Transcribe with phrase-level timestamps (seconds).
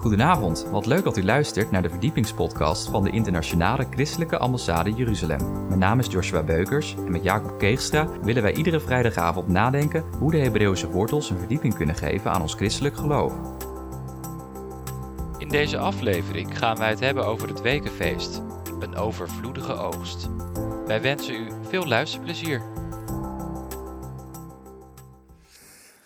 [0.00, 5.66] Goedenavond, wat leuk dat u luistert naar de verdiepingspodcast van de Internationale Christelijke Ambassade Jeruzalem.
[5.66, 10.30] Mijn naam is Joshua Beukers en met Jacob Keegstra willen wij iedere vrijdagavond nadenken hoe
[10.30, 13.32] de Hebreeuwse wortels een verdieping kunnen geven aan ons christelijk geloof.
[15.38, 18.42] In deze aflevering gaan wij het hebben over het Wekenfeest,
[18.78, 20.28] een overvloedige oogst.
[20.86, 22.62] Wij wensen u veel luisterplezier.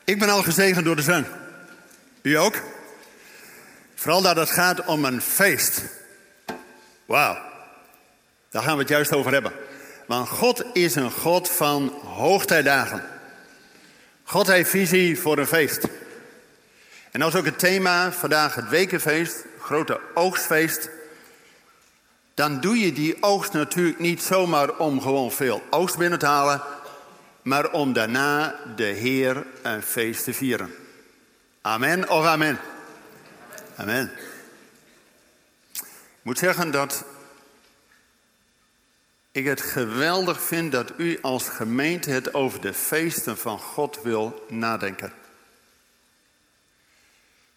[0.05, 1.25] Ik ben al gezegend door de zon.
[2.23, 2.74] U ook?
[4.05, 5.83] Vooral dat het gaat om een feest.
[7.05, 7.39] Wauw.
[8.51, 9.53] Daar gaan we het juist over hebben.
[10.07, 13.03] Want God is een God van hoogtijdagen.
[14.25, 15.89] God heeft visie voor een feest.
[17.11, 20.89] En dat is ook het thema vandaag, het wekenfeest, grote oogstfeest.
[22.35, 26.63] Dan doe je die oogst natuurlijk niet zomaar om gewoon veel oogst binnen te halen,
[27.43, 30.75] maar om daarna de Heer een feest te vieren.
[31.61, 32.59] Amen of amen.
[33.77, 34.11] Amen.
[35.73, 37.05] Ik moet zeggen dat
[39.31, 44.47] ik het geweldig vind dat u als gemeente het over de feesten van God wil
[44.49, 45.13] nadenken.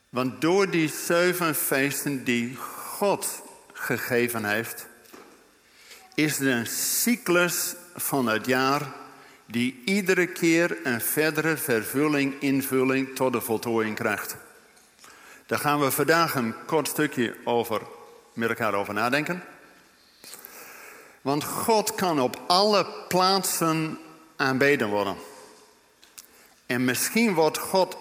[0.10, 3.42] Want door die zeven feesten die God
[3.74, 4.88] gegeven heeft,
[6.14, 8.92] is er een cyclus van het jaar
[9.46, 14.36] die iedere keer een verdere vervulling, invulling tot de voltooiing krijgt.
[15.48, 17.82] Daar gaan we vandaag een kort stukje over,
[18.34, 19.44] met elkaar over nadenken.
[21.22, 24.00] Want God kan op alle plaatsen
[24.36, 25.16] aanbeden worden.
[26.66, 27.98] En misschien wordt God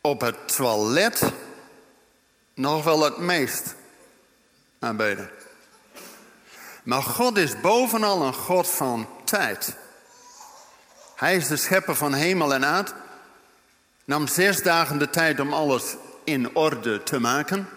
[0.00, 1.32] op het toilet
[2.54, 3.74] nog wel het meest
[4.78, 5.30] aanbeden.
[6.82, 9.76] Maar God is bovenal een God van tijd.
[11.16, 12.94] Hij is de schepper van hemel en aard.
[14.04, 15.96] Nam zes dagen de tijd om alles
[16.26, 17.68] in orde te maken.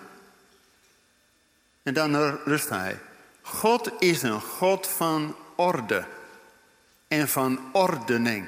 [1.84, 3.00] En dan rust hij.
[3.42, 6.06] God is een God van orde
[7.08, 8.48] en van ordening.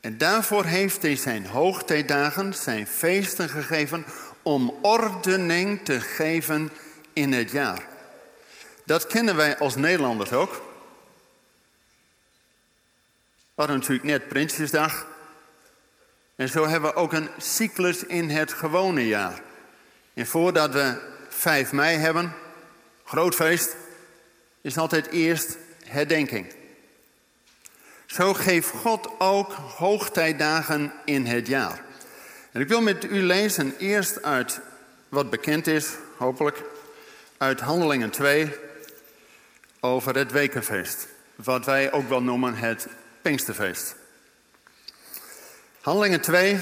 [0.00, 4.04] En daarvoor heeft hij zijn hoogtijdagen, zijn feesten gegeven
[4.42, 6.70] om ordening te geven
[7.12, 7.86] in het jaar.
[8.84, 10.52] Dat kennen wij als Nederlanders ook.
[13.54, 15.06] We hadden natuurlijk net Prinsjesdag.
[16.38, 19.42] En zo hebben we ook een cyclus in het gewone jaar.
[20.14, 22.32] En voordat we 5 mei hebben,
[23.04, 23.76] groot feest,
[24.60, 26.54] is altijd eerst herdenking.
[28.06, 31.84] Zo geeft God ook hoogtijdagen in het jaar.
[32.52, 34.60] En ik wil met u lezen eerst uit
[35.08, 36.62] wat bekend is, hopelijk,
[37.36, 38.54] uit Handelingen 2
[39.80, 41.06] over het Wekenfeest.
[41.36, 42.86] Wat wij ook wel noemen het
[43.22, 43.96] Pinksterfeest.
[45.88, 46.58] Handelingen 2,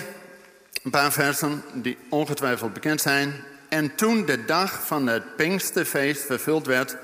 [0.83, 3.35] een paar versen die ongetwijfeld bekend zijn.
[3.69, 6.97] En toen de dag van het Pinksterfeest vervuld werd,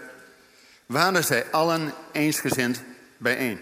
[0.87, 2.83] waren zij allen eensgezind
[3.17, 3.61] bijeen.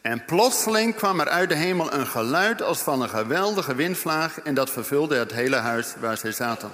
[0.00, 4.54] En plotseling kwam er uit de hemel een geluid als van een geweldige windvlaag en
[4.54, 6.70] dat vervulde het hele huis waar zij zaten.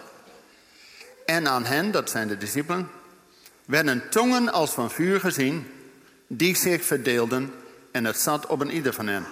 [1.26, 2.90] En aan hen, dat zijn de discipelen,
[3.64, 5.66] werden tongen als van vuur gezien,
[6.26, 7.52] die zich verdeelden
[7.92, 9.24] en het zat op een ieder van hen.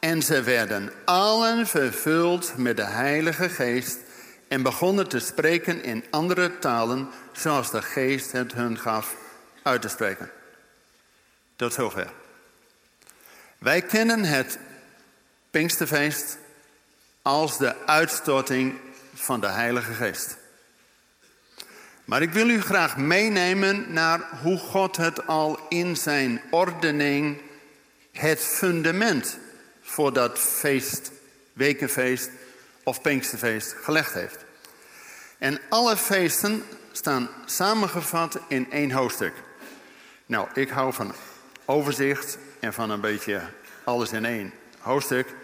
[0.00, 3.98] En ze werden allen vervuld met de Heilige Geest
[4.48, 9.16] en begonnen te spreken in andere talen, zoals de Geest het hun gaf
[9.62, 10.30] uit te spreken.
[11.56, 12.12] Tot zover.
[13.58, 14.58] Wij kennen het
[15.50, 16.38] Pinksterfeest
[17.22, 18.74] als de uitstorting
[19.14, 20.36] van de Heilige Geest.
[22.04, 27.40] Maar ik wil u graag meenemen naar hoe God het al in zijn ordening
[28.12, 29.38] het fundament
[30.00, 31.10] voor dat feest,
[31.52, 32.30] wekenfeest
[32.82, 34.44] of Pinksterfeest gelegd heeft.
[35.38, 39.32] En alle feesten staan samengevat in één hoofdstuk.
[40.26, 41.14] Nou, ik hou van
[41.64, 43.42] overzicht en van een beetje
[43.84, 45.34] alles in één hoofdstuk.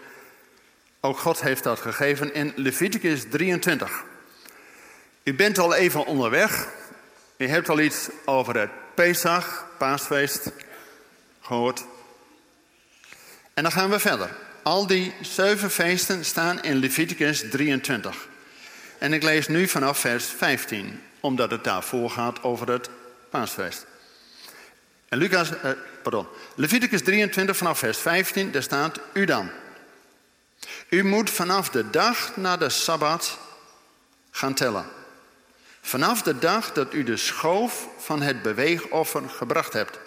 [0.99, 4.03] Ook God heeft dat gegeven in Leviticus 23.
[5.23, 6.67] U bent al even onderweg.
[7.37, 10.51] U hebt al iets over het Pesach, paasfeest,
[11.41, 11.85] gehoord.
[13.53, 14.45] En dan gaan we verder.
[14.67, 18.27] Al die zeven feesten staan in Leviticus 23.
[18.97, 22.89] En ik lees nu vanaf vers 15, omdat het daarvoor gaat over het
[23.29, 23.85] paasfeest.
[25.09, 25.71] En Lucas, eh,
[26.03, 29.49] pardon, Leviticus 23 vanaf vers 15, daar staat u dan.
[30.89, 33.37] U moet vanaf de dag na de Sabbat
[34.31, 34.85] gaan tellen.
[35.81, 39.99] Vanaf de dag dat u de schoof van het beweegoffer gebracht hebt.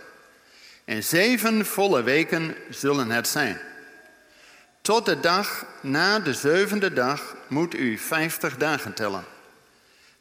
[0.84, 3.60] En zeven volle weken zullen het zijn.
[4.80, 9.24] Tot de dag na de zevende dag moet u vijftig dagen tellen.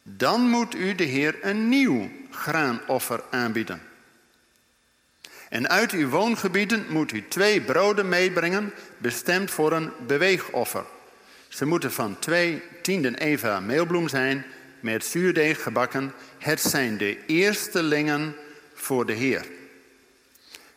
[0.04, 3.82] Dan moet u de Heer een nieuw graanoffer aanbieden.
[5.50, 10.84] En uit uw woongebieden moet u twee broden meebrengen, bestemd voor een beweegoffer.
[11.48, 14.46] Ze moeten van twee tienden eva meelbloem zijn,
[14.80, 16.14] met zuurdeeg gebakken.
[16.38, 18.36] Het zijn de eerstelingen
[18.74, 19.46] voor de Heer.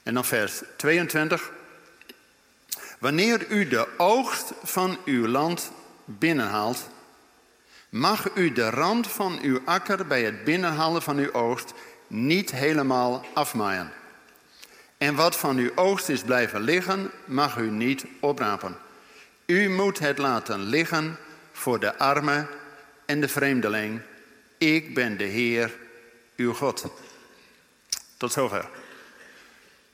[0.03, 1.53] En dan vers 22.
[3.03, 5.73] Wanneer u de oogst van uw land
[6.05, 6.89] binnenhaalt,
[7.89, 11.73] mag u de rand van uw akker bij het binnenhalen van uw oogst
[12.07, 13.93] niet helemaal afmaaien.
[14.99, 18.77] En wat van uw oogst is blijven liggen, mag u niet oprapen.
[19.47, 21.17] U moet het laten liggen
[21.53, 22.47] voor de arme
[23.07, 24.01] en de vreemdeling.
[24.59, 25.75] Ik ben de Heer,
[26.37, 26.85] uw God.
[28.17, 28.69] Tot zover.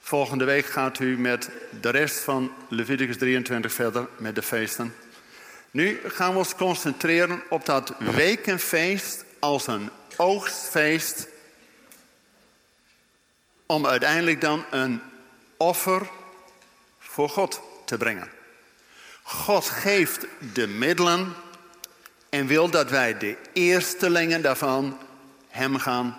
[0.09, 1.51] Volgende week gaat u met
[1.81, 4.95] de rest van Leviticus 23 verder met de feesten.
[5.71, 11.29] Nu gaan we ons concentreren op dat wekenfeest als een oogstfeest.
[13.67, 15.01] Om uiteindelijk dan een
[15.57, 16.09] offer
[16.99, 18.29] voor God te brengen.
[19.23, 21.35] God geeft de middelen
[22.29, 24.99] en wil dat wij de eerstelingen daarvan
[25.49, 26.17] Hem gaan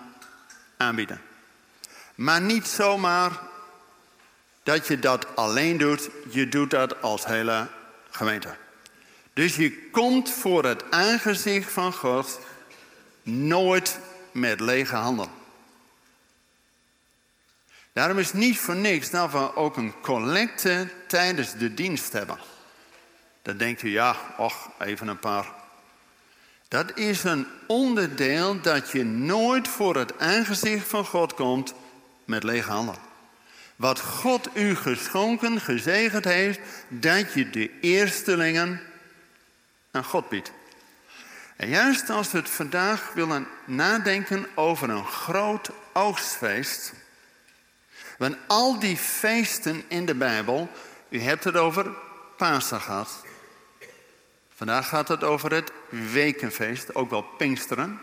[0.77, 1.21] aanbieden.
[2.15, 3.47] Maar niet zomaar
[4.63, 7.67] dat je dat alleen doet, je doet dat als hele
[8.09, 8.55] gemeente.
[9.33, 12.39] Dus je komt voor het aangezicht van God
[13.23, 13.99] nooit
[14.31, 15.29] met lege handen.
[17.93, 22.37] Daarom is niet voor niks dat we ook een collecte tijdens de dienst hebben.
[23.41, 25.45] Dan denkt u, ja, och, even een paar.
[26.67, 31.73] Dat is een onderdeel dat je nooit voor het aangezicht van God komt
[32.25, 33.08] met lege handen.
[33.79, 38.81] Wat God u geschonken, gezegend heeft, dat je de eerstelingen
[39.91, 40.51] aan God biedt.
[41.55, 46.93] En juist als we het vandaag willen nadenken over een groot oogstfeest.
[48.17, 50.69] Want al die feesten in de Bijbel,
[51.09, 51.91] u hebt het over
[52.37, 53.23] Pasen gehad.
[54.55, 57.99] Vandaag gaat het over het wekenfeest, ook wel Pinksteren.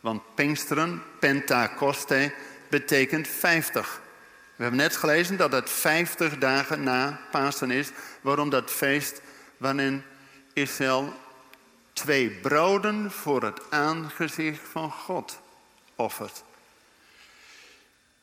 [0.00, 2.34] Want Pinksteren, Pentakoste,
[2.68, 4.04] betekent 50.
[4.56, 7.90] We hebben net gelezen dat het 50 dagen na Pasen is.
[8.20, 9.20] Waarom dat feest
[9.56, 10.02] waarin
[10.52, 11.14] Israël
[11.92, 15.40] twee broden voor het aangezicht van God
[15.94, 16.42] offert.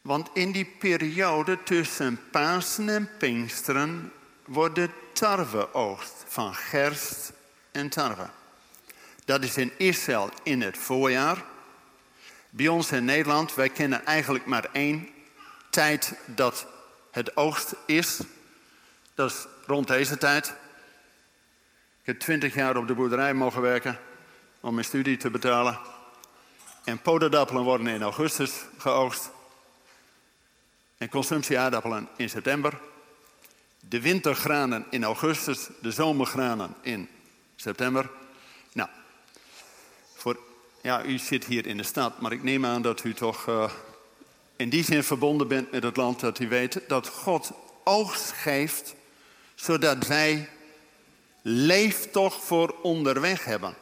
[0.01, 4.11] Want in die periode tussen Pasen en Pinksteren
[4.45, 7.33] wordt de tarweoogst van gerst
[7.71, 8.29] en tarwe.
[9.25, 11.43] Dat is in Israël in het voorjaar.
[12.49, 15.12] Bij ons in Nederland, wij kennen eigenlijk maar één
[15.73, 16.65] tijd dat
[17.11, 18.19] het oogst is.
[19.15, 20.47] Dat is rond deze tijd.
[22.01, 23.99] Ik heb twintig jaar op de boerderij mogen werken
[24.59, 25.79] om mijn studie te betalen.
[26.83, 29.29] En poderdappelen worden in augustus geoogst.
[30.97, 32.79] En consumptieaardappelen in september.
[33.79, 37.09] De wintergranen in augustus, de zomergranen in
[37.55, 38.09] september.
[38.73, 38.89] Nou,
[40.15, 40.39] voor,
[40.81, 43.71] ja, u zit hier in de stad, maar ik neem aan dat u toch uh,
[44.63, 47.51] in die zin verbonden bent met het land dat u weet dat God
[47.83, 48.95] oogst geeft,
[49.55, 50.49] zodat wij
[51.41, 53.75] leeftocht voor onderweg hebben.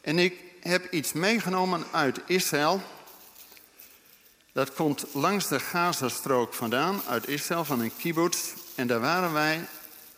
[0.00, 2.82] En ik heb iets meegenomen uit Israël.
[4.52, 8.52] Dat komt langs de Gazastrook vandaan, uit Israël, van een kibbutz.
[8.74, 9.64] En daar waren wij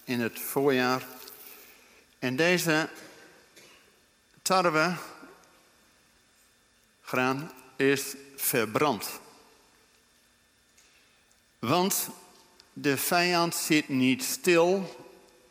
[0.04, 1.06] in het voorjaar.
[2.18, 2.88] En deze
[4.42, 4.94] tarwe,
[7.02, 9.20] graan, is verbrand.
[11.60, 12.08] Want
[12.72, 14.96] de vijand zit niet stil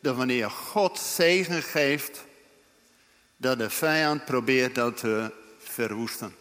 [0.02, 2.24] dat wanneer God zegen geeft,
[3.38, 6.36] dat de vijand probeert dat te verwoesten.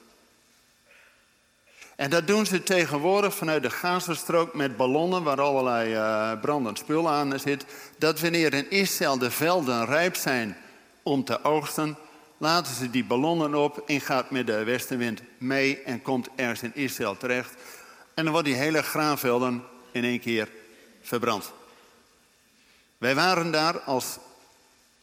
[1.96, 7.08] En dat doen ze tegenwoordig vanuit de Gazastrook met ballonnen waar allerlei uh, brandend spul
[7.08, 7.64] aan zit.
[7.98, 10.56] Dat wanneer in Israël de velden rijp zijn
[11.02, 11.96] om te oogsten,
[12.36, 16.74] laten ze die ballonnen op en gaat met de westenwind mee en komt ergens in
[16.74, 17.54] Israël terecht.
[18.18, 20.48] En dan worden die hele graanvelden in één keer
[21.02, 21.52] verbrand.
[22.96, 24.18] Wij waren daar als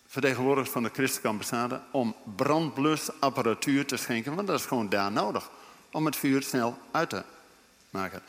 [0.07, 5.49] vertegenwoordigers van de christelijke om brandblusapparatuur te schenken, want dat is gewoon daar nodig
[5.91, 7.23] om het vuur snel uit te
[7.89, 8.21] maken.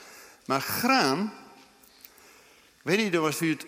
[0.45, 1.33] Maar graan,
[2.83, 3.67] weet niet of u het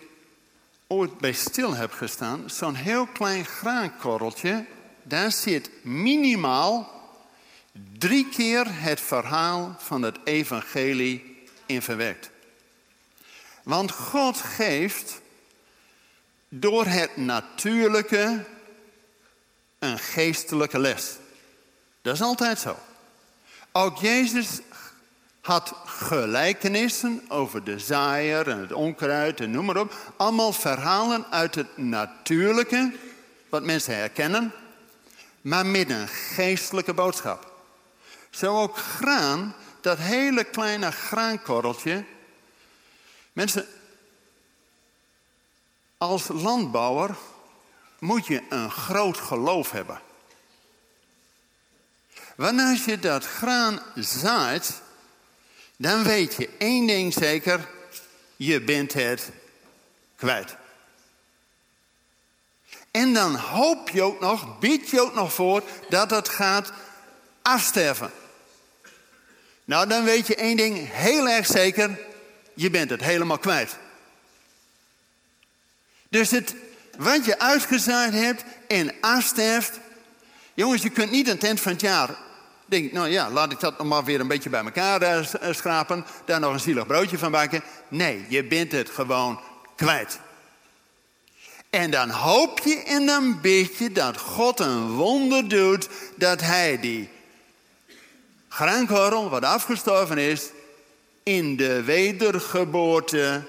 [0.87, 4.65] ooit bij stil hebt gestaan, zo'n heel klein graankorreltje,
[5.03, 6.98] daar zit minimaal
[7.97, 12.29] drie keer het verhaal van het evangelie in verwerkt.
[13.63, 15.21] Want God geeft
[16.49, 18.45] door het natuurlijke
[19.79, 21.17] een geestelijke les.
[22.01, 22.77] Dat is altijd zo.
[23.71, 24.59] Ook Jezus
[25.41, 30.13] had gelijkenissen over de zaaier en het onkruid en noem maar op.
[30.17, 32.93] Allemaal verhalen uit het natuurlijke,
[33.49, 34.51] wat mensen herkennen,
[35.41, 37.48] maar met een geestelijke boodschap.
[38.29, 42.03] Zo ook graan, dat hele kleine graankorreltje.
[43.33, 43.67] Mensen,
[45.97, 47.15] als landbouwer
[47.99, 50.01] moet je een groot geloof hebben.
[52.35, 54.81] Wanneer je dat graan zaait,
[55.75, 57.69] dan weet je één ding zeker,
[58.35, 59.31] je bent het
[60.15, 60.55] kwijt.
[62.91, 66.71] En dan hoop je ook nog, bied je ook nog voor dat het gaat
[67.41, 68.11] afsterven.
[69.69, 71.99] Nou, dan weet je één ding heel erg zeker,
[72.53, 73.77] je bent het helemaal kwijt.
[76.09, 76.55] Dus het,
[76.97, 79.79] wat je uitgezaaid hebt en afsterft,
[80.53, 82.17] jongens, je kunt niet een tent van het jaar
[82.65, 86.05] denk nou ja, laat ik dat nog maar weer een beetje bij elkaar uh, schrapen.
[86.25, 87.63] Daar nog een zielig broodje van bakken.
[87.87, 89.39] Nee, je bent het gewoon
[89.75, 90.19] kwijt.
[91.69, 95.87] En dan hoop je en dan bid je dat God een wonder doet.
[96.15, 97.09] Dat hij die
[98.59, 100.49] graankorrel wat afgestorven is.
[101.23, 103.47] In de wedergeboorte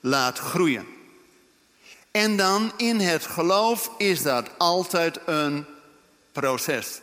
[0.00, 0.86] laat groeien.
[2.10, 5.66] En dan in het geloof is dat altijd een
[6.32, 7.00] proces.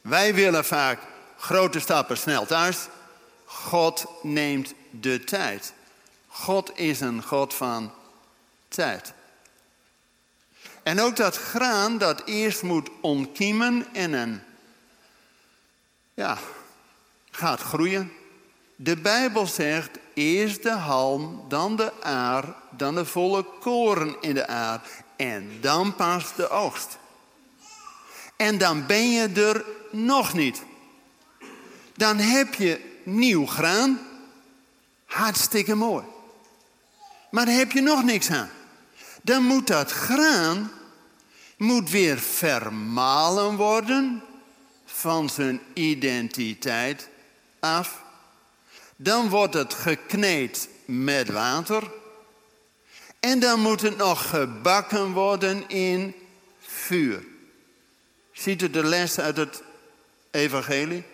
[0.00, 1.00] Wij willen vaak
[1.38, 2.76] grote stappen snel thuis.
[3.44, 5.72] God neemt de tijd.
[6.26, 7.92] God is een God van
[8.68, 9.12] tijd.
[10.82, 14.42] En ook dat graan dat eerst moet ontkiemen en een,
[16.14, 16.38] ja,
[17.36, 18.12] gaat groeien.
[18.76, 24.46] De Bijbel zegt eerst de halm, dan de aar, dan de volle koren in de
[24.46, 24.82] aar
[25.16, 26.98] en dan pas de oogst.
[28.36, 30.62] En dan ben je er nog niet.
[31.94, 33.98] Dan heb je nieuw graan.
[35.04, 36.04] Hartstikke mooi.
[37.30, 38.50] Maar daar heb je nog niks aan.
[39.22, 40.70] Dan moet dat graan
[41.56, 44.22] moet weer vermalen worden
[44.84, 47.08] van zijn identiteit
[47.74, 48.02] af.
[48.96, 51.82] Dan wordt het gekneed met water.
[53.20, 56.14] En dan moet het nog gebakken worden in
[56.60, 57.24] vuur.
[58.32, 59.62] Ziet u de les uit het
[60.30, 61.04] evangelie?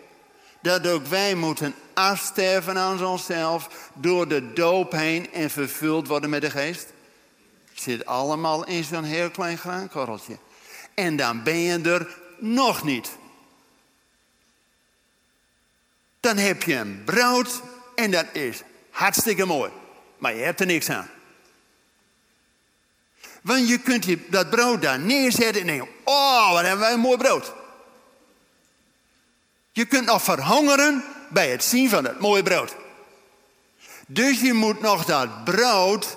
[0.63, 6.41] Dat ook wij moeten afsterven aan onszelf door de doop heen en vervuld worden met
[6.41, 6.93] de geest.
[7.71, 10.37] Het zit allemaal in zo'n heel klein graankorreltje.
[10.95, 13.11] En dan ben je er nog niet.
[16.23, 17.63] Dan heb je een brood
[17.95, 19.71] en dat is hartstikke mooi.
[20.19, 21.11] Maar je hebt er niks aan.
[23.41, 27.17] Want je kunt dat brood daar neerzetten en denken, oh, wat hebben wij een mooi
[27.17, 27.53] brood.
[29.73, 32.77] Je kunt nog verhongeren bij het zien van het mooie brood.
[34.07, 36.17] Dus je moet nog dat brood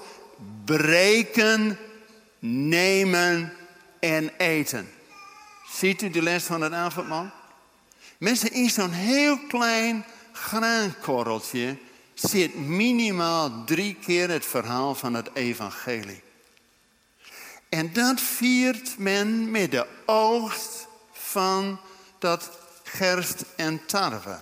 [0.66, 1.80] breken,
[2.40, 3.54] nemen
[4.00, 4.92] en eten.
[5.72, 7.35] Ziet u de les van het avondmaal?
[8.18, 11.78] Mensen, in zo'n heel klein graankorreltje
[12.14, 16.24] zit minimaal drie keer het verhaal van het evangelie.
[17.70, 21.80] En dat viert men met de oogst van
[22.20, 22.50] dat
[22.84, 24.40] gerst en tarwe.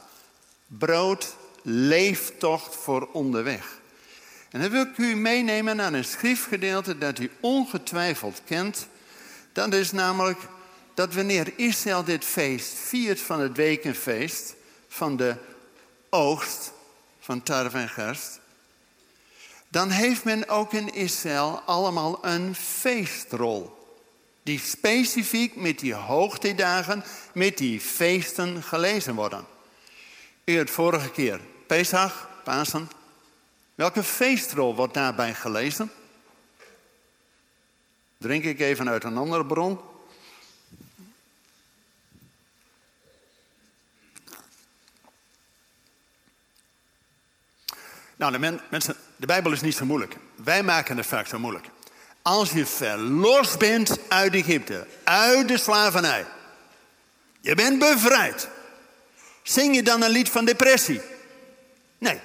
[0.67, 3.81] Brood, leeftocht voor onderweg.
[4.49, 8.87] En dan wil ik u meenemen naar een schriftgedeelte dat u ongetwijfeld kent.
[9.51, 10.39] Dat is namelijk
[10.93, 14.55] dat wanneer Israël dit feest viert van het wekenfeest,
[14.87, 15.35] van de
[16.09, 16.71] oogst
[17.19, 18.39] van tarwe en gerst,
[19.67, 23.81] dan heeft men ook in Israël allemaal een feestrol.
[24.43, 29.45] Die specifiek met die hoogtijdagen, met die feesten gelezen worden.
[30.45, 32.89] U het vorige keer, Pesach, Pasen.
[33.75, 35.91] Welke feestrol wordt daarbij gelezen?
[38.17, 39.79] Drink ik even uit een andere bron.
[48.23, 50.15] Nou, de mensen, de Bijbel is niet zo moeilijk.
[50.35, 51.67] Wij maken het vaak zo moeilijk.
[52.21, 56.25] Als je verlost bent uit Egypte, uit de slavernij.
[57.41, 58.47] Je bent bevrijd.
[59.41, 61.01] Zing je dan een lied van depressie?
[61.97, 62.19] Nee,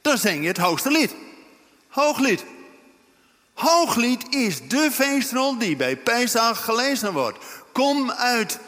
[0.00, 1.14] dan zing je het hoogste lied.
[1.88, 2.44] Hooglied.
[3.54, 7.38] Hooglied is de feestrol die bij Pesach gelezen wordt.
[7.72, 8.58] Kom uit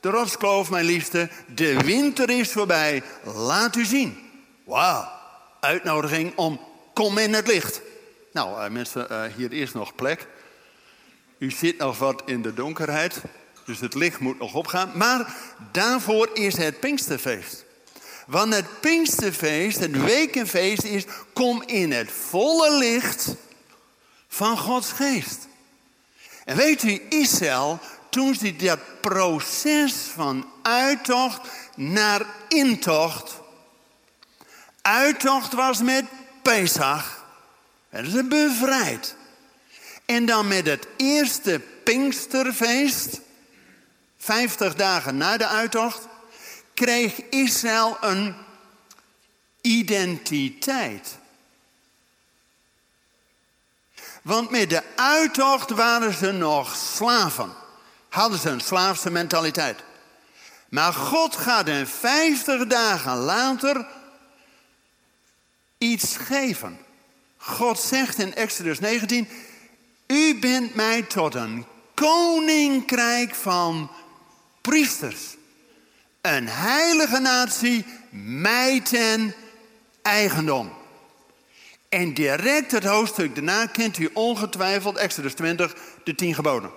[0.00, 1.28] de rotskloof, mijn liefste.
[1.46, 3.02] De winter is voorbij.
[3.22, 4.30] Laat u zien.
[4.64, 5.16] Wauw
[5.60, 6.60] uitnodiging om
[6.92, 7.80] kom in het licht.
[8.32, 10.26] Nou, uh, mensen, uh, hier is nog plek.
[11.38, 13.20] U zit nog wat in de donkerheid.
[13.64, 14.90] Dus het licht moet nog opgaan.
[14.94, 15.34] Maar
[15.72, 17.64] daarvoor is het Pinksterfeest.
[18.26, 23.34] Want het Pinksterfeest, het wekenfeest is, kom in het volle licht
[24.28, 25.48] van Gods geest.
[26.44, 27.78] En weet u, Israël,
[28.10, 31.40] toen ze dat proces van uittocht
[31.76, 33.40] naar intocht.
[34.88, 36.04] Uittocht was met
[36.42, 37.24] Pesach.
[37.88, 39.16] Werden ze bevrijd.
[40.04, 43.20] En dan met het eerste Pinksterfeest,
[44.18, 46.06] 50 dagen na de uittocht,
[46.74, 48.34] kreeg Israël een
[49.60, 51.18] identiteit.
[54.22, 57.52] Want met de uittocht waren ze nog slaven.
[58.08, 59.82] Hadden ze een slaafse mentaliteit.
[60.68, 63.86] Maar God gaat hen 50 dagen later
[65.78, 66.78] iets geven.
[67.36, 69.28] God zegt in Exodus 19:
[70.06, 73.90] U bent mij tot een koninkrijk van
[74.60, 75.36] priesters.
[76.20, 79.34] Een heilige natie, mij ten
[80.02, 80.72] eigendom.
[81.88, 86.70] En direct het hoofdstuk daarna kent u ongetwijfeld, Exodus 20, de tien geboden.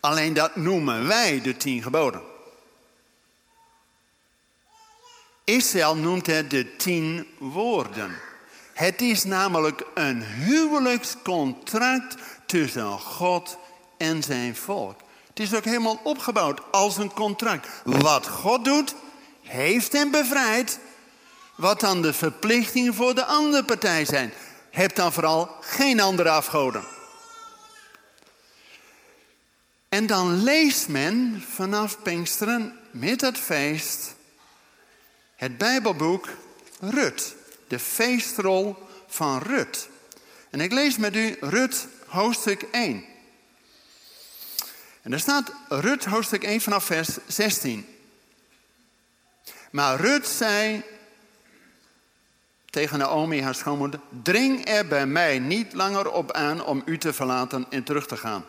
[0.00, 2.29] Alleen dat noemen wij de tien geboden.
[5.44, 8.16] Israël noemt het de tien woorden.
[8.72, 12.14] Het is namelijk een huwelijkscontract
[12.46, 13.58] tussen God
[13.98, 15.00] en zijn volk.
[15.28, 17.68] Het is ook helemaal opgebouwd als een contract.
[17.84, 18.94] Wat God doet,
[19.42, 20.78] heeft hem bevrijd.
[21.54, 24.32] Wat dan de verplichtingen voor de andere partij zijn.
[24.70, 26.84] Heb dan vooral geen andere afgoden.
[29.88, 34.14] En dan leest men vanaf Pinksteren met het feest
[35.40, 36.28] het Bijbelboek
[36.80, 37.34] Rut.
[37.68, 39.88] De feestrol van Rut.
[40.50, 43.04] En ik lees met u Rut hoofdstuk 1.
[45.02, 47.86] En daar staat Rut hoofdstuk 1 vanaf vers 16.
[49.70, 50.82] Maar Rut zei
[52.70, 57.12] tegen Naomi, haar schoonmoeder: Dring er bij mij niet langer op aan om u te
[57.12, 58.44] verlaten en terug te gaan.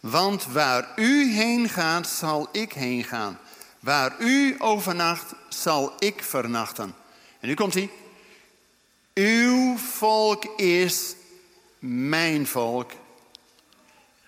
[0.00, 3.38] Want waar u heen gaat, zal ik heen gaan.
[3.84, 6.94] Waar u overnacht, zal ik vernachten.
[7.40, 7.90] En nu komt hij.
[9.14, 11.14] Uw volk is
[11.78, 12.92] mijn volk.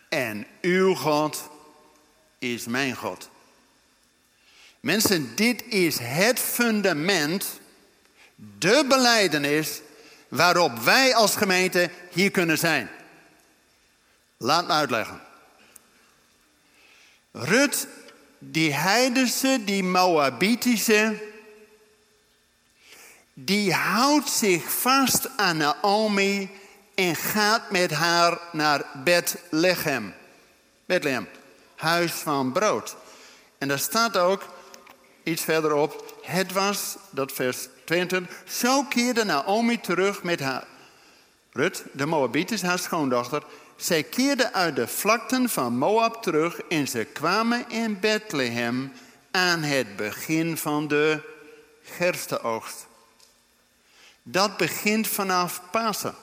[0.09, 1.51] En uw God
[2.39, 3.29] is mijn God.
[4.81, 7.61] Mensen, dit is het fundament,
[8.59, 9.81] de beleidenis
[10.29, 12.91] waarop wij als gemeente hier kunnen zijn.
[14.37, 15.21] Laat me uitleggen.
[17.33, 17.89] Rut,
[18.39, 21.23] die heidense, die Moabitische,
[23.35, 26.51] die houdt zich vast aan Naomi
[26.95, 30.15] en gaat met haar naar Bethlehem.
[30.87, 31.29] Bethlehem,
[31.77, 32.97] huis van brood.
[33.59, 34.43] En daar staat ook
[35.23, 40.67] iets verderop, het was, dat vers 22, zo keerde Naomi terug met haar,
[41.53, 43.43] Rut, de Moabitis, haar schoondochter.
[43.77, 48.93] Zij keerde uit de vlakten van Moab terug en ze kwamen in Bethlehem
[49.31, 51.21] aan het begin van de
[51.83, 52.87] gerstenoogst.
[54.23, 56.15] Dat begint vanaf Pasen.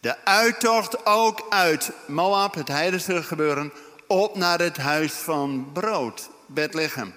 [0.00, 3.72] De uittocht ook uit Moab, het heidense gebeuren,
[4.06, 7.14] op naar het huis van brood, Bethlehem.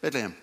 [0.00, 0.36] Bethlehem.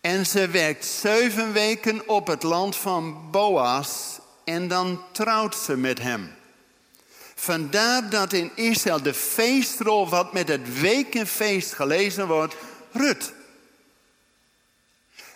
[0.00, 4.18] En ze werkt zeven weken op het land van Boas
[4.48, 6.34] en dan trouwt ze met hem.
[7.34, 12.56] Vandaar dat in Israël de feestrol wat met het wekenfeest gelezen wordt,
[12.92, 13.32] Rut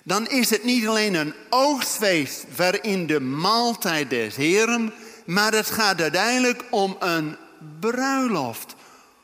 [0.04, 4.92] dan is het niet alleen een oogstfeest waarin de maaltijd des Heren,
[5.24, 7.36] maar het gaat uiteindelijk om een
[7.80, 8.74] bruiloft.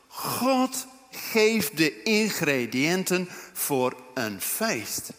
[0.07, 5.09] God geeft de ingrediënten voor een feest.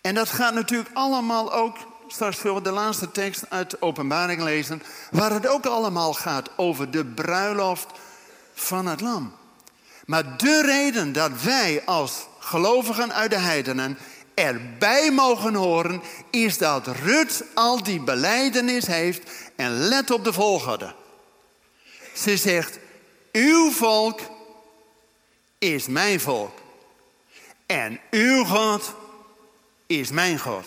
[0.00, 1.76] En dat gaat natuurlijk allemaal ook,
[2.14, 6.90] straks zullen we de laatste tekst uit openbaring lezen, waar het ook allemaal gaat over
[6.90, 7.86] de bruiloft
[8.54, 9.32] van het lam.
[10.06, 13.98] Maar de reden dat wij als gelovigen uit de heidenen
[14.34, 20.94] erbij mogen horen, is dat Rut al die beleidenis heeft en let op de volgorde.
[22.14, 22.78] Ze zegt,
[23.32, 24.20] uw volk
[25.58, 26.58] is mijn volk
[27.66, 28.94] en uw God
[29.86, 30.64] is mijn God.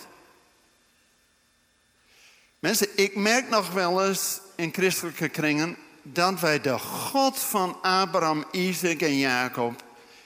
[2.60, 8.46] Mensen, ik merk nog wel eens in christelijke kringen dat wij de God van Abraham,
[8.52, 9.84] Isaac en Jacob,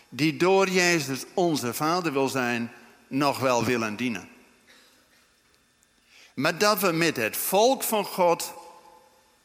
[0.09, 2.71] die door Jezus onze vader wil zijn,
[3.07, 4.29] nog wel willen dienen.
[6.33, 8.53] Maar dat we met het volk van God,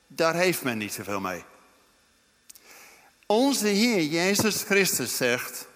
[0.06, 1.44] daar heeft men niet zoveel mee.
[3.26, 5.66] Onze Heer Jezus Christus zegt: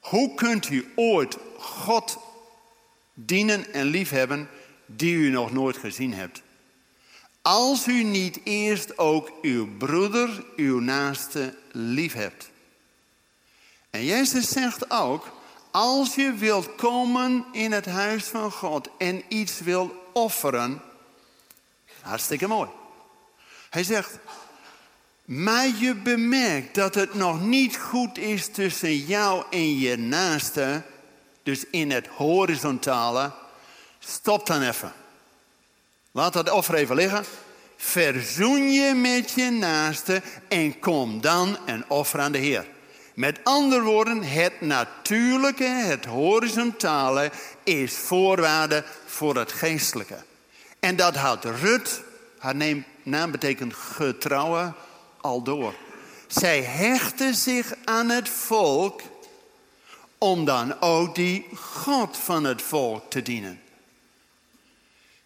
[0.00, 2.18] Hoe kunt u ooit God
[3.14, 4.48] dienen en liefhebben
[4.96, 6.42] die u nog nooit gezien hebt?
[7.42, 12.50] Als u niet eerst ook uw broeder, uw naaste lief hebt.
[13.90, 15.26] En Jezus zegt ook,
[15.70, 20.82] als je wilt komen in het huis van God en iets wilt offeren,
[22.00, 22.68] hartstikke mooi.
[23.70, 24.18] Hij zegt,
[25.24, 30.82] maar je bemerkt dat het nog niet goed is tussen jou en je naaste,
[31.42, 33.32] dus in het horizontale,
[34.04, 34.92] stop dan even.
[36.10, 37.24] Laat dat offer even liggen.
[37.76, 42.66] Verzoen je met je naaste en kom dan een offer aan de Heer.
[43.14, 47.30] Met andere woorden, het natuurlijke, het horizontale
[47.62, 50.16] is voorwaarde voor het geestelijke.
[50.80, 52.02] En dat had Rut,
[52.38, 52.54] haar
[53.02, 54.72] naam betekent getrouwe,
[55.20, 55.74] al door.
[56.26, 59.00] Zij hechtte zich aan het volk
[60.18, 63.61] om dan ook die God van het volk te dienen.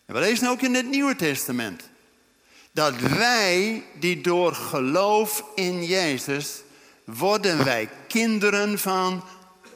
[0.06, 1.88] En we lezen ook in het Nieuwe Testament
[2.72, 6.62] dat wij die door geloof in Jezus
[7.04, 9.24] worden wij kinderen van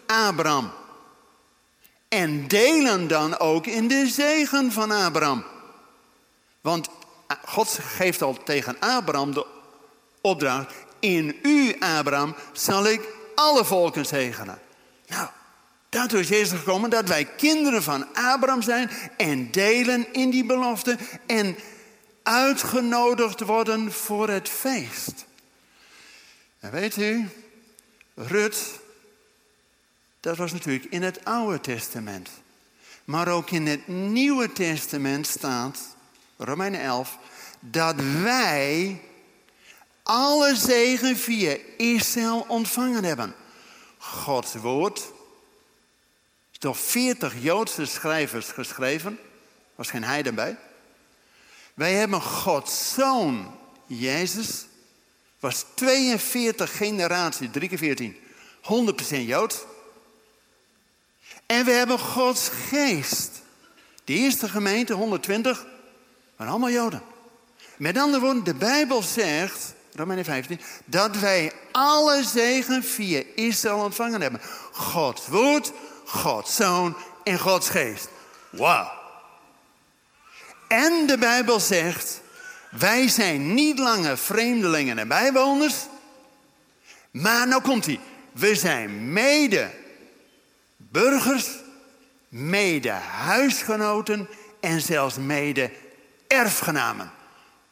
[0.07, 0.73] Abraham.
[2.09, 5.45] En delen dan ook in de zegen van Abraham.
[6.61, 6.89] Want
[7.45, 9.47] God geeft al tegen Abraham de
[10.21, 14.61] opdracht: In u, Abraham, zal ik alle volken zegenen.
[15.07, 15.29] Nou,
[15.91, 20.97] daartoe is Jezus gekomen dat wij kinderen van Abraham zijn en delen in die belofte
[21.27, 21.57] en
[22.23, 25.27] uitgenodigd worden voor het feest.
[26.61, 27.29] En weet u,
[28.15, 28.81] Rut,
[30.21, 32.29] dat was natuurlijk in het Oude Testament.
[33.05, 35.79] Maar ook in het Nieuwe Testament staat,
[36.37, 37.19] Romeinen 11,
[37.61, 39.01] dat wij
[40.03, 43.35] alle zegen via Israël ontvangen hebben.
[43.99, 45.13] Gods woord
[46.61, 49.19] door veertig Joodse schrijvers geschreven.
[49.75, 50.57] was geen heiden bij.
[51.75, 54.67] Wij hebben Gods zoon, Jezus,
[55.39, 58.17] was 42 generaties, 3 keer 14,
[58.63, 59.67] 100% Jood.
[61.47, 63.43] En we hebben Gods geest.
[64.05, 65.67] De eerste gemeente, 120,
[66.37, 67.03] waren allemaal Joden.
[67.77, 74.21] Met andere woorden, de Bijbel zegt, Romeinen 15, dat wij alle zegen via Israël ontvangen
[74.21, 74.41] hebben.
[74.73, 75.73] Gods woord,
[76.11, 78.09] Gods zoon en Gods geest.
[78.51, 78.91] Wauw.
[80.69, 82.21] En de Bijbel zegt,
[82.71, 85.75] wij zijn niet langer vreemdelingen en bijwoners.
[87.11, 88.01] Maar nou komt hij.
[88.33, 89.71] We zijn mede
[90.77, 91.49] burgers,
[92.29, 94.29] mede huisgenoten
[94.61, 95.71] en zelfs mede
[96.27, 97.11] erfgenamen.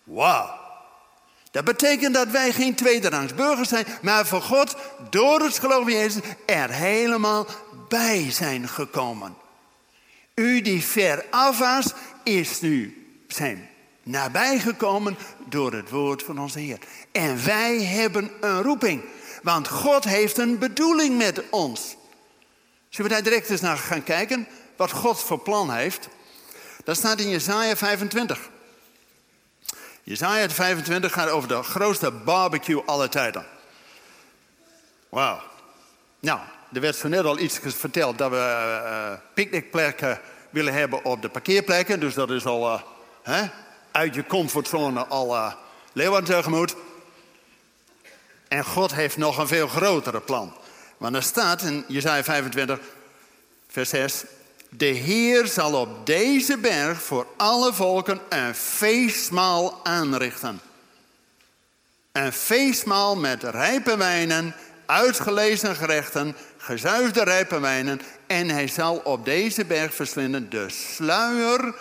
[0.05, 0.57] Wauw.
[1.50, 4.76] Dat betekent dat wij geen tweederangs burgers zijn, maar voor God
[5.11, 7.46] door het geloof in Jezus er helemaal
[7.88, 9.37] bij zijn gekomen.
[10.34, 11.92] U die ver af was,
[12.24, 13.68] is nu zijn
[14.02, 15.16] nabijgekomen
[15.48, 16.78] door het woord van onze Heer.
[17.12, 19.02] En wij hebben een roeping,
[19.42, 21.96] want God heeft een bedoeling met ons.
[22.88, 26.08] Zullen we daar direct eens naar gaan kijken, wat God voor plan heeft?
[26.84, 28.50] Dat staat in Jesaja 25.
[30.08, 33.46] Jesaja 25 gaat over de grootste barbecue aller tijden.
[35.08, 35.40] Wauw.
[36.20, 36.40] Nou,
[36.72, 41.28] er werd zo net al iets verteld dat we uh, picknickplekken willen hebben op de
[41.28, 42.00] parkeerplekken.
[42.00, 42.80] Dus dat is al uh,
[43.22, 43.48] hè,
[43.90, 45.52] uit je comfortzone al uh,
[45.92, 46.76] Leeuwarden tegemoet.
[48.48, 50.56] En God heeft nog een veel grotere plan.
[50.96, 52.78] Want er staat in Jesaja 25,
[53.68, 54.24] vers 6...
[54.68, 60.61] De Heer zal op deze berg voor alle volken een feestmaal aanrichten.
[62.12, 64.54] Een feestmaal met rijpe wijnen,
[64.87, 68.00] uitgelezen gerechten, gezuivde rijpe wijnen.
[68.26, 71.74] En hij zal op deze berg verslinden de sluier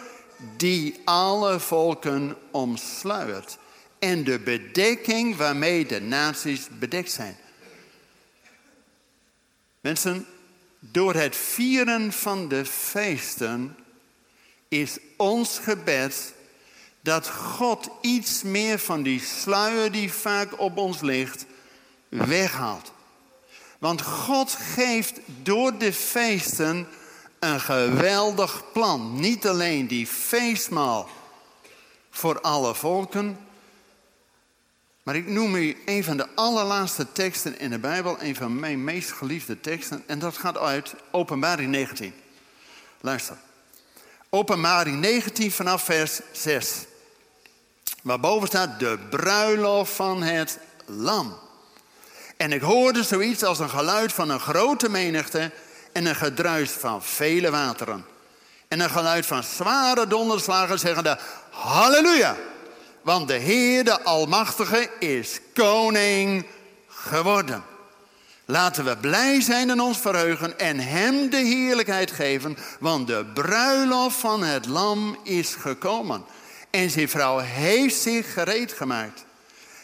[0.58, 3.58] die alle volken omsluiert.
[4.00, 7.38] En de bedekking waarmee de naties bedekt zijn.
[9.82, 10.26] Mensen,
[10.92, 13.76] door het vieren van de feesten
[14.68, 16.34] is ons gebed
[17.02, 21.46] dat God iets meer van die sluier die vaak op ons ligt
[22.10, 22.92] weghaalt.
[23.80, 26.88] Want God geeft door de feesten
[27.40, 29.20] een geweldig plan.
[29.20, 31.10] Niet alleen die feestmaal
[32.10, 33.47] voor alle volken.
[35.08, 38.18] Maar ik noem u een van de allerlaatste teksten in de Bijbel.
[38.20, 40.04] Een van mijn meest geliefde teksten.
[40.08, 42.14] En dat gaat uit Openbaring 19.
[43.02, 43.36] Luister.
[44.30, 46.74] Openbaring 19 vanaf vers 6.
[48.02, 51.38] Waarboven staat de bruiloft van het lam.
[52.38, 55.52] En ik hoorde zoiets als een geluid van een grote menigte
[55.92, 58.06] en een gedruis van vele wateren.
[58.68, 62.36] En een geluid van zware donderslagen zeggende, halleluja.
[63.08, 66.46] Want de Heer, de Almachtige, is koning
[66.88, 67.64] geworden.
[68.46, 74.18] Laten we blij zijn en ons verheugen en Hem de heerlijkheid geven, want de bruiloft
[74.18, 76.26] van het lam is gekomen.
[76.70, 79.26] En zijn vrouw heeft zich gereed gemaakt.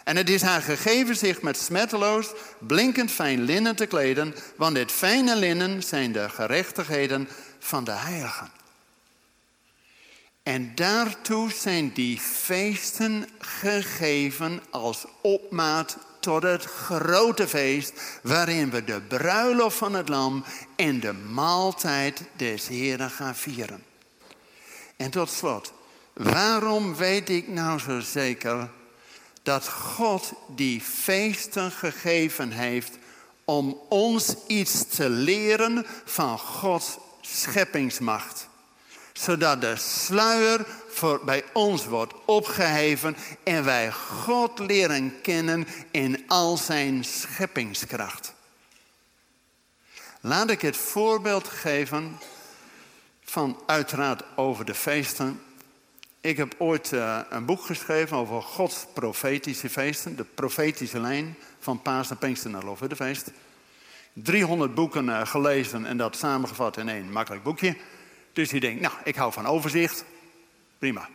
[0.04, 2.28] En het is haar gegeven zich met smetteloos,
[2.60, 8.63] blinkend fijn linnen te kleden, want dit fijne linnen zijn de gerechtigheden van de heiligen.
[10.44, 19.02] En daartoe zijn die feesten gegeven als opmaat tot het grote feest, waarin we de
[19.02, 20.44] bruiloft van het lam
[20.76, 23.84] en de maaltijd des Heren gaan vieren.
[24.96, 25.74] En tot slot,
[26.14, 28.70] waarom weet ik nou zo zeker
[29.44, 32.98] dat God die feesten gegeven heeft
[33.46, 38.52] om ons iets te leren van Gods scheppingsmacht?
[39.14, 46.58] Zodat de sluier voor, bij ons wordt opgeheven en wij God leren kennen in al
[46.58, 48.34] zijn scheppingskracht.
[50.20, 52.18] Laat ik het voorbeeld geven
[53.24, 55.42] van uiteraard over de feesten.
[56.22, 60.16] Ik heb ooit uh, een boek geschreven over Gods profetische feesten.
[60.16, 63.32] De profetische lijn van Paas en Pinkster naar Lofuddefeest.
[64.14, 67.76] 300 boeken uh, gelezen en dat samengevat in één makkelijk boekje.
[68.34, 70.04] Dus je denkt, nou, ik hou van overzicht.
[70.78, 71.10] Prima.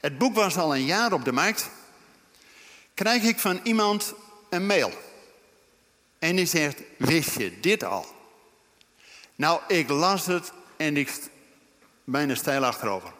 [0.00, 1.70] Het boek was al een jaar op de markt.
[2.94, 4.14] Krijg ik van iemand
[4.50, 4.92] een mail.
[6.18, 8.06] En die zegt, wist je dit al?
[9.34, 11.12] Nou, ik las het en ik
[12.04, 13.12] bijna stijl achterover.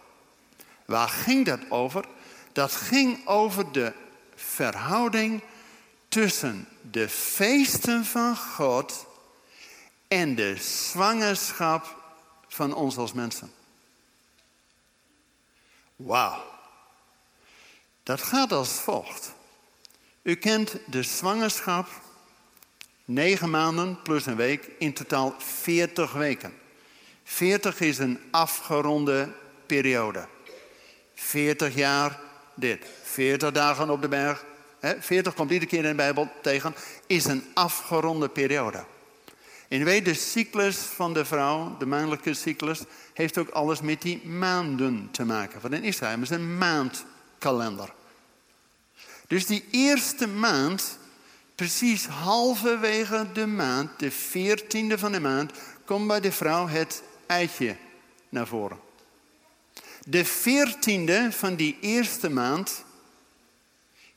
[0.84, 2.04] Waar ging dat over?
[2.52, 3.92] Dat ging over de
[4.34, 5.40] verhouding
[6.08, 9.06] tussen de feesten van God
[10.08, 12.03] en de zwangerschap
[12.54, 13.52] van ons als mensen.
[15.96, 16.42] Wauw.
[18.02, 19.34] Dat gaat als volgt.
[20.22, 21.88] U kent de zwangerschap,
[23.04, 26.52] negen maanden plus een week, in totaal 40 weken.
[27.24, 29.32] 40 is een afgeronde
[29.66, 30.26] periode.
[31.14, 32.20] 40 jaar
[32.54, 34.44] dit, 40 dagen op de berg.
[34.98, 36.74] 40 komt iedere keer in de Bijbel tegen,
[37.06, 38.84] is een afgeronde periode.
[39.74, 42.80] En weet, de cyclus van de vrouw, de maandelijke cyclus,
[43.12, 45.60] heeft ook alles met die maanden te maken.
[45.60, 47.92] Want in Israël is een maandkalender.
[49.26, 50.98] Dus die eerste maand,
[51.54, 55.52] precies halverwege de maand, de veertiende van de maand,
[55.84, 57.76] komt bij de vrouw het eitje
[58.28, 58.78] naar voren.
[60.04, 62.84] De veertiende van die eerste maand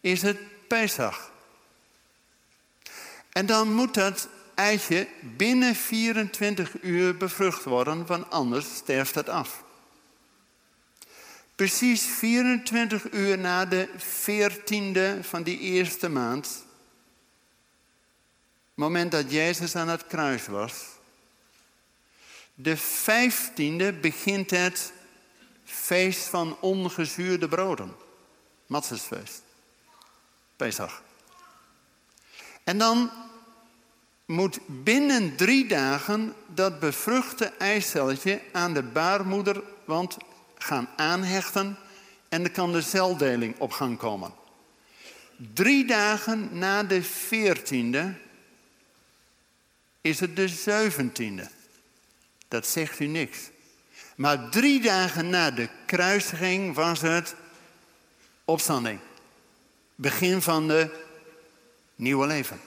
[0.01, 1.31] is het Pesach.
[3.31, 9.63] En dan moet dat eitje binnen 24 uur bevrucht worden, want anders sterft het af.
[11.55, 16.65] Precies 24 uur na de 14e van die eerste maand,
[18.73, 20.85] moment dat Jezus aan het kruis was,
[22.53, 24.93] de 15e begint het
[25.65, 27.95] feest van ongezuurde broden.
[28.65, 29.41] Matzesfeest.
[30.55, 31.01] Pesach.
[32.63, 33.11] En dan
[34.27, 40.17] moet binnen drie dagen dat bevruchte eicelletje aan de baarmoeder want
[40.57, 41.77] gaan aanhechten
[42.29, 44.33] en dan kan de celdeling op gang komen.
[45.53, 48.13] Drie dagen na de veertiende
[50.01, 51.49] is het de zeventiende.
[52.47, 53.37] Dat zegt u niks.
[54.15, 57.35] Maar drie dagen na de kruisiging was het
[58.45, 58.99] opstanding.
[59.95, 61.05] Begin van de
[61.95, 62.66] nieuwe leven.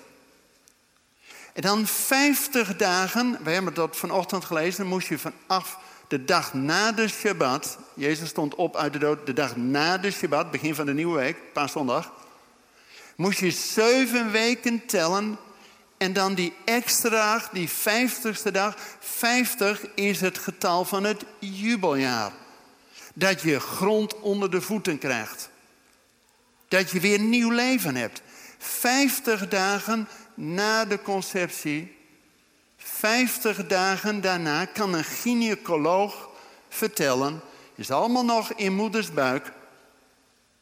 [1.53, 6.93] En dan 50 dagen, we hebben dat vanochtend gelezen, moest je vanaf de dag na
[6.93, 10.87] de Shabbat, Jezus stond op uit de dood, de dag na de Shabbat, begin van
[10.87, 12.13] de nieuwe week, paaszondag,
[13.17, 15.39] moest je zeven weken tellen
[16.01, 22.33] en dan die extra dag, die vijftigste dag, 50 is het getal van het jubeljaar.
[23.15, 25.51] Dat je grond onder de voeten krijgt.
[26.69, 28.23] Dat je weer nieuw leven hebt.
[28.59, 30.09] 50 dagen
[30.41, 31.97] na de conceptie,
[32.77, 36.29] 50 dagen daarna, kan een gynaecoloog
[36.69, 37.41] vertellen,
[37.75, 39.53] is allemaal nog in moeders buik,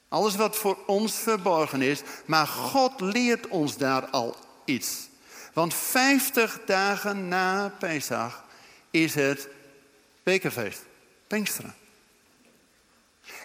[0.09, 5.09] alles wat voor ons verborgen is, maar God leert ons daar al iets.
[5.53, 8.45] Want 50 dagen na Pesach
[8.91, 9.49] is het
[10.23, 10.83] bekerfeest,
[11.27, 11.75] Pinksteren.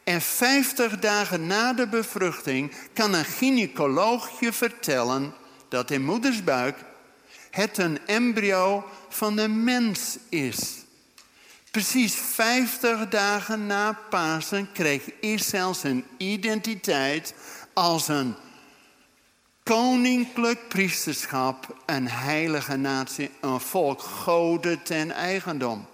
[0.03, 5.33] En 50 dagen na de bevruchting kan een gynaecoloog je vertellen
[5.73, 6.77] dat in moedersbuik
[7.49, 10.75] het een embryo van de mens is.
[11.71, 17.33] Precies 50 dagen na Pasen kreeg Israël zijn identiteit
[17.73, 18.35] als een
[19.63, 25.85] koninklijk priesterschap, een heilige natie, een volk goden ten eigendom.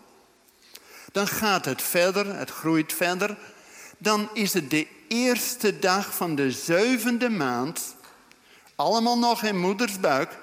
[1.12, 3.38] Dan gaat het verder, het groeit verder.
[3.98, 7.98] Dan is het de eerste dag van de zevende maand,
[8.80, 10.38] allemaal nog in moeders buik,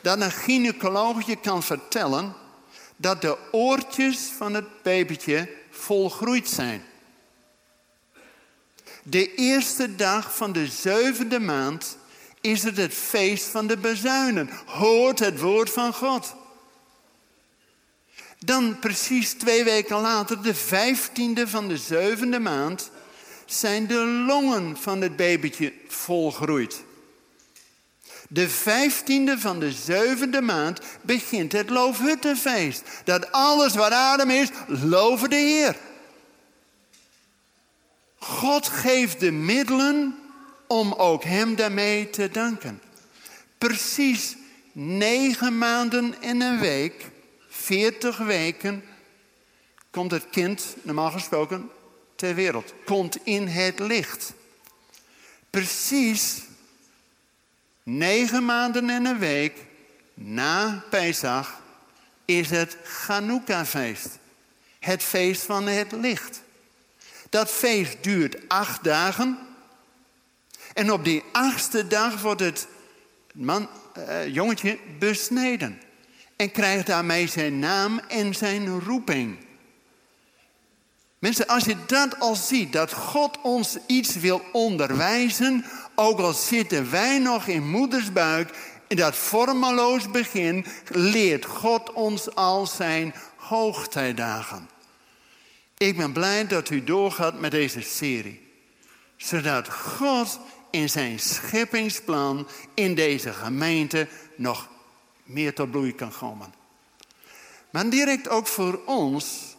[0.00, 2.34] dat een gynaecoloog je kan vertellen
[2.96, 6.84] dat de oortjes van het babytje volgroeid zijn.
[9.02, 11.96] De eerste dag van de zevende maand
[12.40, 14.50] is het het feest van de bezuinen.
[14.66, 16.34] Hoort het woord van God.
[18.38, 22.90] Dan precies twee weken later, de vijftiende van de zevende maand,
[23.46, 26.85] zijn de longen van het babytje volgroeid.
[28.28, 32.82] De vijftiende van de zevende maand begint het Loofhuttenfeest.
[33.04, 35.76] Dat alles wat adem is, loven de Heer.
[38.18, 40.18] God geeft de middelen
[40.66, 42.80] om ook Hem daarmee te danken.
[43.58, 44.36] Precies
[44.72, 47.10] negen maanden in een week,
[47.48, 48.84] veertig weken,
[49.90, 51.70] komt het kind, normaal gesproken,
[52.16, 52.74] ter wereld.
[52.84, 54.32] Komt in het licht.
[55.50, 56.45] Precies
[57.86, 59.54] negen maanden en een week
[60.14, 61.60] na Pesach
[62.24, 64.18] is het Chanukka-feest.
[64.78, 66.42] Het feest van het licht.
[67.28, 69.38] Dat feest duurt acht dagen.
[70.74, 72.66] En op die achtste dag wordt het
[73.32, 73.68] man,
[73.98, 75.80] uh, jongetje besneden.
[76.36, 79.36] En krijgt daarmee zijn naam en zijn roeping.
[81.18, 85.64] Mensen, als je dat al ziet, dat God ons iets wil onderwijzen,
[85.96, 88.50] ook al zitten wij nog in moedersbuik,
[88.86, 94.68] in dat vormeloos begin, leert God ons al zijn hoogtijdagen.
[95.78, 98.40] Ik ben blij dat u doorgaat met deze serie,
[99.16, 100.38] zodat God
[100.70, 104.68] in zijn scheppingsplan in deze gemeente nog
[105.24, 106.54] meer tot bloei kan komen.
[107.70, 109.56] Maar direct ook voor ons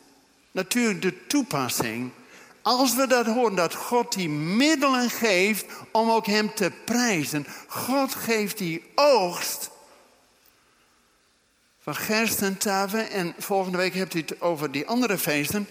[0.51, 2.11] natuurlijk de toepassing.
[2.67, 7.45] Als we dat horen, dat God die middelen geeft om ook Hem te prijzen.
[7.67, 9.69] God geeft die oogst
[11.79, 12.99] van gerst en tafel.
[12.99, 15.67] En volgende week hebt u het over die andere feesten.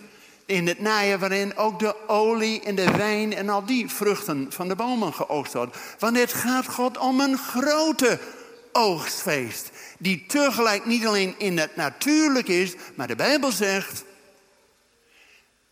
[0.47, 4.69] In het najaar waarin ook de olie en de wijn en al die vruchten van
[4.69, 5.75] de bomen geoogst worden.
[5.99, 8.19] Want het gaat God om een grote
[8.73, 9.71] oogstfeest.
[9.99, 14.05] Die tegelijk niet alleen in het natuurlijk is, maar de Bijbel zegt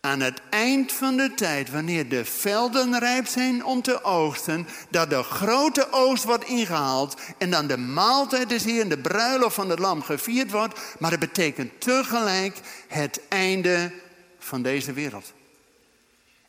[0.05, 5.09] aan het eind van de tijd, wanneer de velden rijp zijn om te oogsten, dat
[5.09, 9.69] de grote oogst wordt ingehaald en dan de maaltijd is hier en de bruiloft van
[9.69, 13.91] het lam gevierd wordt, maar het betekent tegelijk het einde
[14.39, 15.33] van deze wereld.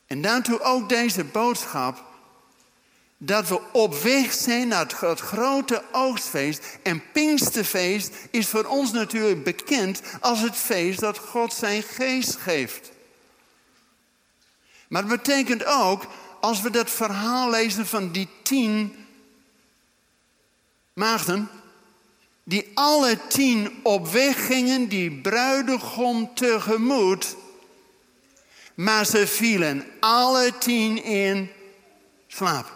[0.07, 2.05] En daartoe ook deze boodschap
[3.19, 6.79] dat we op weg zijn naar het grote oogstfeest.
[6.83, 12.95] En Pinksterfeest is voor ons natuurlijk bekend als het feest dat God zijn geest geeft.
[14.89, 16.07] Maar het betekent ook,
[16.41, 19.07] als we dat verhaal lezen van die tien
[20.93, 21.49] maagden,
[22.45, 27.37] die alle tien op weg gingen, die bruidegom tegemoet,
[28.75, 31.51] maar ze vielen alle tien in
[32.27, 32.73] slaap.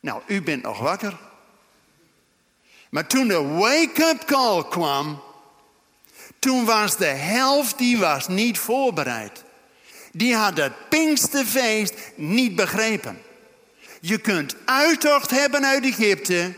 [0.00, 1.18] Nou, u bent nog wakker.
[2.90, 5.22] Maar toen de wake-up call kwam,
[6.44, 9.44] toen was de helft die was niet voorbereid.
[10.12, 13.22] Die had het Pinksterfeest niet begrepen.
[14.00, 16.54] Je kunt uittocht hebben uit Egypte,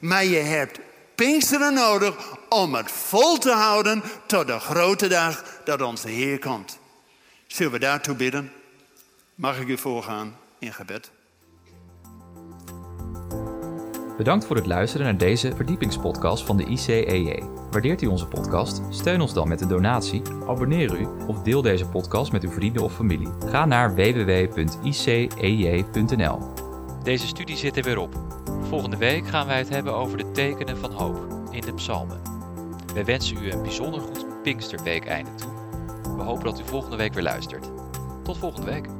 [0.00, 0.78] maar je hebt
[1.14, 2.16] Pinksteren nodig
[2.48, 6.78] om het vol te houden tot de grote dag dat onze Heer komt.
[7.46, 8.52] Zullen we daartoe bidden?
[9.34, 11.10] Mag ik u voorgaan in gebed?
[14.20, 17.42] Bedankt voor het luisteren naar deze verdiepingspodcast van de ICEJ.
[17.70, 18.82] Waardeert u onze podcast?
[18.90, 22.82] Steun ons dan met een donatie, abonneer u of deel deze podcast met uw vrienden
[22.82, 23.28] of familie.
[23.46, 24.38] Ga naar www.icej.nl.
[27.02, 28.14] Deze studie zit er weer op.
[28.68, 32.20] Volgende week gaan wij het hebben over de tekenen van hoop in de psalmen.
[32.94, 35.52] Wij wensen u een bijzonder goed Pinksterweek einde toe.
[36.16, 37.70] We hopen dat u volgende week weer luistert.
[38.22, 38.99] Tot volgende week.